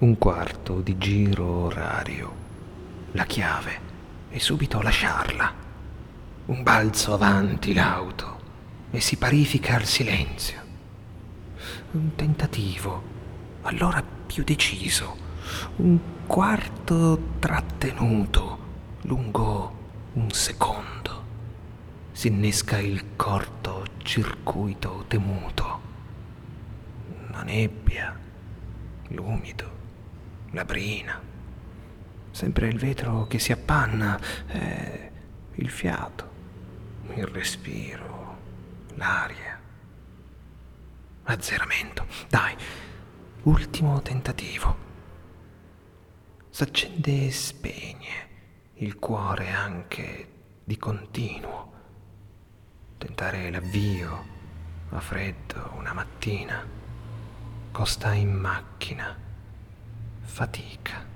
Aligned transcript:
Un 0.00 0.16
quarto 0.16 0.80
di 0.80 0.96
giro 0.96 1.44
orario. 1.44 2.34
La 3.12 3.26
chiave 3.26 3.80
e 4.30 4.40
subito 4.40 4.80
lasciarla. 4.80 5.52
Un 6.46 6.62
balzo 6.62 7.12
avanti 7.12 7.74
l'auto 7.74 8.40
e 8.92 8.98
si 8.98 9.18
parifica 9.18 9.74
al 9.74 9.84
silenzio. 9.84 10.58
Un 11.90 12.14
tentativo, 12.14 13.02
allora 13.60 14.02
più 14.02 14.42
deciso. 14.42 15.14
Un 15.76 15.98
quarto 16.26 17.34
trattenuto 17.38 18.58
lungo 19.02 19.74
un 20.14 20.30
secondo. 20.30 21.24
Si 22.12 22.28
innesca 22.28 22.78
il 22.78 23.16
corto 23.16 23.84
circuito 23.98 25.04
temuto. 25.08 25.80
La 27.32 27.42
nebbia, 27.42 28.18
l'umido, 29.08 29.79
la 30.50 30.64
brina. 30.64 31.20
Sempre 32.30 32.68
il 32.68 32.78
vetro 32.78 33.26
che 33.26 33.38
si 33.38 33.52
appanna, 33.52 34.18
eh, 34.46 35.10
il 35.54 35.70
fiato, 35.70 36.30
il 37.14 37.26
respiro, 37.26 38.38
l'aria. 38.94 39.58
Azzeramento. 41.24 42.06
Dai, 42.28 42.56
ultimo 43.42 44.00
tentativo. 44.00 44.88
S'accende 46.50 47.26
e 47.26 47.30
spegne 47.30 48.28
il 48.74 48.96
cuore 48.98 49.50
anche 49.50 50.28
di 50.64 50.76
continuo. 50.76 51.72
Tentare 52.98 53.50
l'avvio 53.50 54.38
a 54.90 55.00
freddo 55.00 55.72
una 55.76 55.92
mattina 55.92 56.66
costa 57.70 58.12
in 58.12 58.32
macchina 58.32 59.28
fatica. 60.30 61.09